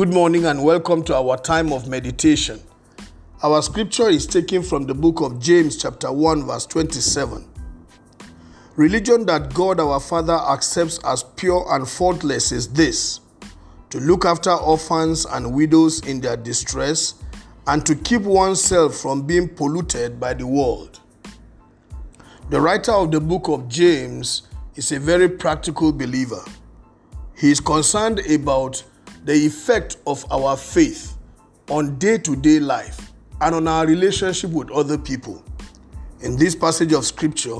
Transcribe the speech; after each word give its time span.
Good 0.00 0.14
morning 0.14 0.46
and 0.46 0.64
welcome 0.64 1.04
to 1.04 1.14
our 1.14 1.36
time 1.36 1.74
of 1.74 1.86
meditation. 1.86 2.58
Our 3.42 3.60
scripture 3.60 4.08
is 4.08 4.26
taken 4.26 4.62
from 4.62 4.86
the 4.86 4.94
book 4.94 5.20
of 5.20 5.38
James, 5.40 5.76
chapter 5.76 6.10
1, 6.10 6.46
verse 6.46 6.64
27. 6.64 7.46
Religion 8.76 9.26
that 9.26 9.52
God 9.52 9.78
our 9.78 10.00
Father 10.00 10.32
accepts 10.32 11.00
as 11.04 11.22
pure 11.22 11.66
and 11.68 11.86
faultless 11.86 12.50
is 12.50 12.72
this 12.72 13.20
to 13.90 14.00
look 14.00 14.24
after 14.24 14.52
orphans 14.52 15.26
and 15.26 15.54
widows 15.54 16.00
in 16.06 16.22
their 16.22 16.38
distress 16.38 17.22
and 17.66 17.84
to 17.84 17.94
keep 17.94 18.22
oneself 18.22 18.96
from 18.96 19.26
being 19.26 19.50
polluted 19.50 20.18
by 20.18 20.32
the 20.32 20.46
world. 20.46 20.98
The 22.48 22.58
writer 22.58 22.92
of 22.92 23.10
the 23.10 23.20
book 23.20 23.48
of 23.48 23.68
James 23.68 24.48
is 24.76 24.92
a 24.92 24.98
very 24.98 25.28
practical 25.28 25.92
believer. 25.92 26.42
He 27.36 27.50
is 27.50 27.60
concerned 27.60 28.20
about 28.20 28.82
the 29.24 29.34
effect 29.34 29.98
of 30.06 30.24
our 30.32 30.56
faith 30.56 31.16
on 31.68 31.98
day 31.98 32.18
to 32.18 32.34
day 32.36 32.58
life 32.58 33.12
and 33.40 33.54
on 33.54 33.68
our 33.68 33.86
relationship 33.86 34.50
with 34.50 34.70
other 34.70 34.98
people. 34.98 35.42
In 36.20 36.36
this 36.36 36.54
passage 36.54 36.92
of 36.92 37.04
scripture, 37.04 37.58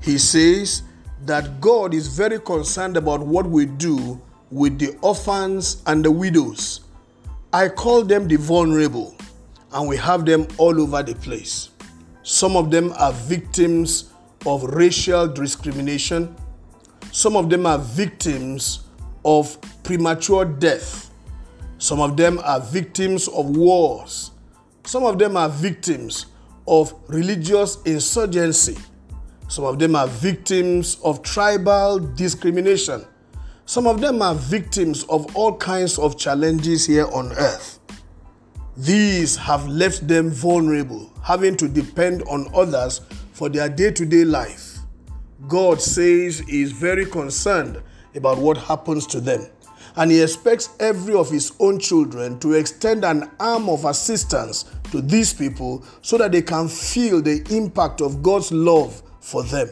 he 0.00 0.18
says 0.18 0.82
that 1.24 1.60
God 1.60 1.94
is 1.94 2.08
very 2.08 2.38
concerned 2.38 2.96
about 2.96 3.20
what 3.20 3.46
we 3.46 3.66
do 3.66 4.20
with 4.50 4.78
the 4.78 4.96
orphans 5.00 5.82
and 5.86 6.04
the 6.04 6.10
widows. 6.10 6.80
I 7.52 7.68
call 7.68 8.04
them 8.04 8.28
the 8.28 8.36
vulnerable, 8.36 9.16
and 9.72 9.88
we 9.88 9.96
have 9.96 10.24
them 10.24 10.46
all 10.58 10.80
over 10.80 11.02
the 11.02 11.14
place. 11.14 11.70
Some 12.22 12.56
of 12.56 12.70
them 12.70 12.92
are 12.98 13.12
victims 13.12 14.12
of 14.44 14.62
racial 14.64 15.26
discrimination, 15.26 16.36
some 17.12 17.36
of 17.36 17.48
them 17.48 17.66
are 17.66 17.78
victims 17.78 18.85
of 19.26 19.58
premature 19.82 20.44
death. 20.44 21.10
Some 21.78 22.00
of 22.00 22.16
them 22.16 22.38
are 22.44 22.60
victims 22.60 23.26
of 23.26 23.56
wars. 23.56 24.30
Some 24.84 25.02
of 25.02 25.18
them 25.18 25.36
are 25.36 25.48
victims 25.48 26.26
of 26.68 26.94
religious 27.08 27.82
insurgency. 27.82 28.76
Some 29.48 29.64
of 29.64 29.80
them 29.80 29.96
are 29.96 30.06
victims 30.06 30.98
of 31.02 31.22
tribal 31.22 31.98
discrimination. 31.98 33.04
Some 33.66 33.88
of 33.88 34.00
them 34.00 34.22
are 34.22 34.36
victims 34.36 35.02
of 35.04 35.34
all 35.36 35.56
kinds 35.56 35.98
of 35.98 36.16
challenges 36.16 36.86
here 36.86 37.06
on 37.08 37.32
earth. 37.32 37.80
These 38.76 39.36
have 39.36 39.66
left 39.66 40.06
them 40.06 40.30
vulnerable, 40.30 41.12
having 41.24 41.56
to 41.56 41.66
depend 41.66 42.22
on 42.28 42.48
others 42.54 43.00
for 43.32 43.48
their 43.48 43.68
day 43.68 43.90
to 43.90 44.06
day 44.06 44.24
life. 44.24 44.78
God 45.48 45.82
says 45.82 46.40
He 46.40 46.62
is 46.62 46.70
very 46.70 47.06
concerned 47.06 47.82
about 48.16 48.38
what 48.38 48.56
happens 48.56 49.06
to 49.08 49.20
them. 49.20 49.46
And 49.96 50.10
he 50.10 50.22
expects 50.22 50.70
every 50.78 51.14
of 51.14 51.30
his 51.30 51.52
own 51.58 51.78
children 51.78 52.38
to 52.40 52.52
extend 52.52 53.04
an 53.04 53.30
arm 53.40 53.68
of 53.68 53.84
assistance 53.84 54.64
to 54.90 55.00
these 55.00 55.32
people 55.32 55.84
so 56.02 56.18
that 56.18 56.32
they 56.32 56.42
can 56.42 56.68
feel 56.68 57.22
the 57.22 57.44
impact 57.50 58.00
of 58.00 58.22
God's 58.22 58.52
love 58.52 59.02
for 59.20 59.42
them. 59.42 59.68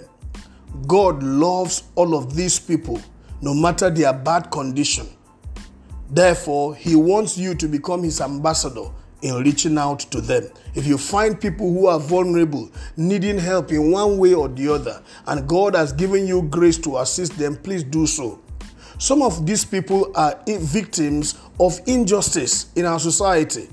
God 0.87 1.23
loves 1.23 1.85
all 1.95 2.17
of 2.17 2.35
these 2.35 2.59
people, 2.59 3.01
no 3.41 3.55
matter 3.55 3.91
their 3.91 4.13
bad 4.13 4.51
condition. 4.51 5.07
Therefore, 6.11 6.75
he 6.75 6.97
wants 6.97 7.37
you 7.37 7.55
to 7.55 7.69
become 7.69 8.03
his 8.03 8.21
ambassador 8.21 8.87
in 9.25 9.43
reaching 9.43 9.79
out 9.79 10.01
to 10.01 10.21
them. 10.21 10.47
If 10.75 10.87
you 10.87 10.99
find 10.99 11.41
people 11.41 11.73
who 11.73 11.87
are 11.87 11.99
vulnerable, 11.99 12.71
needing 12.99 13.39
help 13.39 13.73
in 13.73 13.91
one 13.91 14.19
way 14.19 14.35
or 14.35 14.49
the 14.49 14.73
other, 14.73 15.03
and 15.27 15.49
God 15.49 15.75
has 15.75 15.95
given 15.95 16.27
you 16.27 16.43
grace 16.43 16.77
to 16.79 16.99
assist 16.99 17.39
them, 17.39 17.57
please 17.57 17.83
do 17.83 18.07
so. 18.07 18.39
Some 18.99 19.23
of 19.23 19.47
these 19.47 19.65
people 19.65 20.13
are 20.15 20.39
victims 20.47 21.41
of 21.59 21.81
injustice 21.87 22.71
in 22.77 22.85
our 22.85 23.01
society. 23.01 23.71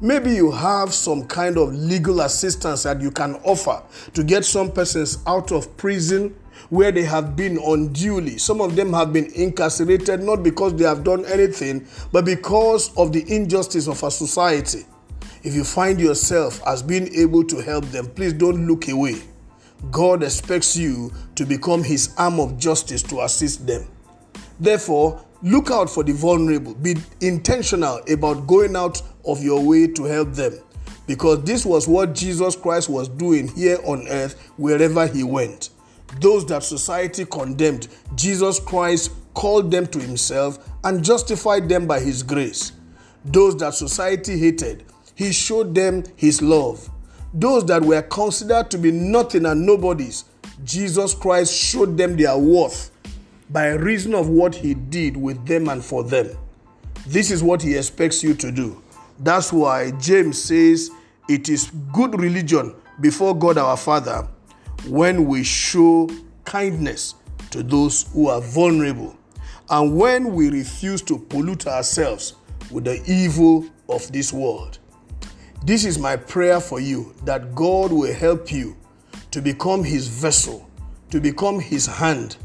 Maybe 0.00 0.32
you 0.32 0.50
have 0.50 0.92
some 0.92 1.26
kind 1.26 1.58
of 1.58 1.72
legal 1.72 2.20
assistance 2.22 2.82
that 2.82 3.00
you 3.00 3.12
can 3.12 3.36
offer 3.44 3.80
to 4.14 4.24
get 4.24 4.44
some 4.44 4.70
persons 4.70 5.18
out 5.28 5.52
of 5.52 5.76
prison 5.76 6.34
where 6.70 6.92
they 6.92 7.04
have 7.04 7.36
been 7.36 7.58
unduly. 7.58 8.38
Some 8.38 8.60
of 8.60 8.76
them 8.76 8.92
have 8.92 9.12
been 9.12 9.30
incarcerated 9.34 10.22
not 10.22 10.42
because 10.42 10.74
they 10.74 10.84
have 10.84 11.04
done 11.04 11.24
anything, 11.26 11.86
but 12.12 12.24
because 12.24 12.96
of 12.96 13.12
the 13.12 13.24
injustice 13.34 13.88
of 13.88 14.02
our 14.04 14.10
society. 14.10 14.84
If 15.42 15.54
you 15.54 15.64
find 15.64 16.00
yourself 16.00 16.60
as 16.66 16.82
being 16.82 17.14
able 17.14 17.44
to 17.44 17.62
help 17.62 17.84
them, 17.86 18.06
please 18.06 18.32
don't 18.32 18.66
look 18.66 18.88
away. 18.88 19.22
God 19.90 20.22
expects 20.22 20.76
you 20.76 21.12
to 21.36 21.46
become 21.46 21.84
his 21.84 22.14
arm 22.18 22.40
of 22.40 22.58
justice 22.58 23.02
to 23.04 23.20
assist 23.20 23.66
them. 23.66 23.86
Therefore, 24.58 25.24
look 25.42 25.70
out 25.70 25.88
for 25.88 26.02
the 26.02 26.12
vulnerable. 26.12 26.74
Be 26.74 26.96
intentional 27.20 28.00
about 28.10 28.46
going 28.46 28.74
out 28.74 29.00
of 29.24 29.42
your 29.42 29.64
way 29.64 29.86
to 29.86 30.04
help 30.04 30.32
them. 30.32 30.52
Because 31.06 31.42
this 31.44 31.64
was 31.64 31.88
what 31.88 32.14
Jesus 32.14 32.56
Christ 32.56 32.88
was 32.88 33.08
doing 33.08 33.48
here 33.48 33.78
on 33.84 34.06
earth 34.08 34.50
wherever 34.56 35.06
he 35.06 35.22
went. 35.22 35.70
Those 36.20 36.46
that 36.46 36.64
society 36.64 37.24
condemned, 37.24 37.88
Jesus 38.14 38.58
Christ 38.58 39.12
called 39.34 39.70
them 39.70 39.86
to 39.86 40.00
himself 40.00 40.58
and 40.84 41.04
justified 41.04 41.68
them 41.68 41.86
by 41.86 42.00
his 42.00 42.22
grace. 42.22 42.72
Those 43.24 43.56
that 43.58 43.74
society 43.74 44.38
hated, 44.38 44.84
he 45.14 45.32
showed 45.32 45.74
them 45.74 46.04
his 46.16 46.42
love. 46.42 46.90
Those 47.34 47.64
that 47.66 47.82
were 47.82 48.02
considered 48.02 48.70
to 48.70 48.78
be 48.78 48.90
nothing 48.90 49.46
and 49.46 49.64
nobodies, 49.64 50.24
Jesus 50.64 51.14
Christ 51.14 51.54
showed 51.54 51.96
them 51.96 52.16
their 52.16 52.36
worth 52.36 52.90
by 53.50 53.68
reason 53.68 54.14
of 54.14 54.28
what 54.28 54.54
he 54.54 54.74
did 54.74 55.16
with 55.16 55.46
them 55.46 55.68
and 55.68 55.84
for 55.84 56.02
them. 56.02 56.36
This 57.06 57.30
is 57.30 57.42
what 57.42 57.62
he 57.62 57.76
expects 57.76 58.22
you 58.22 58.34
to 58.34 58.50
do. 58.50 58.82
That's 59.20 59.52
why 59.52 59.92
James 59.92 60.42
says 60.42 60.90
it 61.28 61.48
is 61.48 61.70
good 61.92 62.18
religion 62.18 62.74
before 63.00 63.38
God 63.38 63.58
our 63.58 63.76
Father 63.76 64.28
when 64.88 65.26
we 65.26 65.44
show 65.44 66.08
kindness 66.44 67.14
to 67.50 67.62
those 67.62 68.10
who 68.12 68.28
are 68.28 68.40
vulnerable 68.40 69.16
and 69.70 69.96
when 69.96 70.34
we 70.34 70.50
refuse 70.50 71.02
to 71.02 71.18
pollute 71.18 71.66
ourselves 71.66 72.34
with 72.70 72.84
the 72.84 73.02
evil 73.06 73.66
of 73.88 74.10
this 74.12 74.32
world. 74.32 74.78
This 75.64 75.84
is 75.84 75.98
my 75.98 76.16
prayer 76.16 76.60
for 76.60 76.80
you 76.80 77.14
that 77.24 77.54
God 77.54 77.92
will 77.92 78.12
help 78.12 78.52
you 78.52 78.76
to 79.30 79.42
become 79.42 79.84
his 79.84 80.08
vessel, 80.08 80.68
to 81.10 81.20
become 81.20 81.60
his 81.60 81.86
hand 81.86 82.36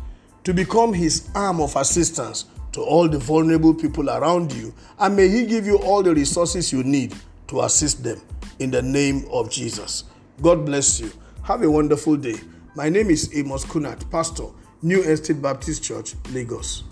to 0.44 0.54
become 0.54 0.94
his 0.94 1.30
arm 1.36 1.62
of 1.62 1.76
assistance 1.76 2.46
to 2.74 2.82
all 2.82 3.08
the 3.08 3.20
vulnerable 3.20 3.74
people 3.74 4.10
around 4.10 4.52
you, 4.52 4.74
and 5.00 5.16
may 5.16 5.28
he 5.30 5.46
give 5.46 5.66
you 5.66 5.78
all 5.78 6.02
the 6.04 6.14
resources 6.14 6.72
you 6.72 6.84
need 6.84 7.16
to 7.48 7.62
assist 7.62 8.04
them 8.04 8.20
in 8.60 8.72
the 8.72 8.82
name 8.82 9.26
of 9.32 9.50
Jesus. 9.50 10.06
God 10.42 10.66
bless 10.66 11.00
you. 11.00 11.12
Have 11.44 11.62
a 11.62 11.70
wonderful 11.70 12.16
day. 12.16 12.40
My 12.74 12.88
name 12.88 13.10
is 13.10 13.30
Amos 13.36 13.66
Kunat, 13.66 14.10
Pastor, 14.10 14.46
New 14.82 15.02
Estate 15.04 15.42
Baptist 15.42 15.84
Church, 15.84 16.16
Lagos. 16.32 16.86